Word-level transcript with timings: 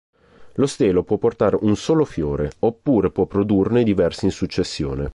Lo 0.53 0.65
stelo 0.65 1.03
può 1.03 1.19
portare 1.19 1.59
un 1.61 1.75
solo 1.75 2.05
fiore 2.05 2.49
oppure 2.61 3.11
può 3.11 3.27
produrne 3.27 3.83
diversi 3.83 4.25
in 4.25 4.31
successione. 4.31 5.09